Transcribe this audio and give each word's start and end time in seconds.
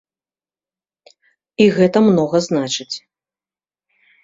І 1.67 1.67
гэта 1.77 1.97
многа 2.09 2.37
значыць. 2.49 2.91